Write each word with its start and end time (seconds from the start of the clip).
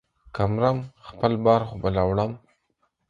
که 0.35 0.43
مرم، 0.53 0.77
خپل 1.07 1.31
بار 1.45 1.61
خو 1.67 1.75
به 1.81 1.89
لا 1.95 2.03
وړم. 2.09 2.31